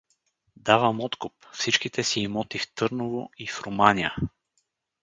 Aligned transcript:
—Давам 0.55 0.99
откуп: 1.01 1.33
всичките 1.53 2.03
си 2.03 2.19
имоти 2.19 2.59
в 2.59 2.71
Търново 2.75 3.29
и 3.37 3.47
в 3.47 3.61
Руманя. 3.61 4.15